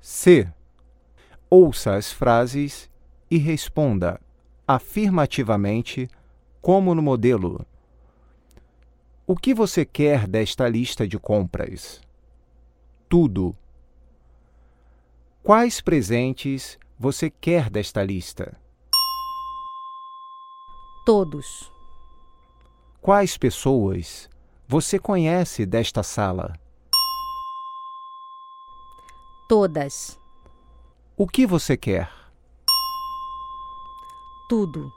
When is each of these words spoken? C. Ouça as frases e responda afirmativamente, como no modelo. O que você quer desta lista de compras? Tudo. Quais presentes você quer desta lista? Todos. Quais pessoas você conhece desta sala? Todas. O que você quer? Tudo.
C. 0.00 0.48
Ouça 1.50 1.94
as 1.94 2.12
frases 2.12 2.90
e 3.30 3.38
responda 3.38 4.20
afirmativamente, 4.66 6.08
como 6.60 6.94
no 6.94 7.00
modelo. 7.00 7.64
O 9.26 9.34
que 9.34 9.54
você 9.54 9.84
quer 9.84 10.26
desta 10.26 10.68
lista 10.68 11.08
de 11.08 11.18
compras? 11.18 12.02
Tudo. 13.08 13.56
Quais 15.42 15.80
presentes 15.80 16.78
você 16.98 17.30
quer 17.30 17.70
desta 17.70 18.02
lista? 18.02 18.54
Todos. 21.06 21.72
Quais 23.00 23.38
pessoas 23.38 24.28
você 24.66 24.98
conhece 24.98 25.64
desta 25.64 26.02
sala? 26.02 26.52
Todas. 29.48 30.20
O 31.16 31.26
que 31.26 31.46
você 31.46 31.74
quer? 31.74 32.10
Tudo. 34.46 34.92